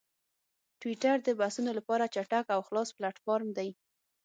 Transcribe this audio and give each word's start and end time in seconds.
ټویټر 0.79 1.15
د 1.23 1.29
بحثونو 1.39 1.71
لپاره 1.77 2.11
چټک 2.13 2.45
او 2.55 2.61
خلاص 2.67 2.89
پلیټفارم 2.97 3.49
دی. 3.57 3.69